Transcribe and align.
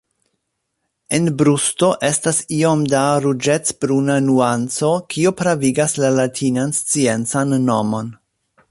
En 1.17 1.27
brusto 1.41 1.89
estas 2.07 2.39
iom 2.61 2.81
da 2.95 3.03
ruĝecbruna 3.27 4.17
nuanco, 4.31 4.91
kio 5.13 5.37
pravigas 5.45 5.97
la 6.05 6.13
latinan 6.19 6.77
sciencan 6.83 7.57
nomon. 7.71 8.13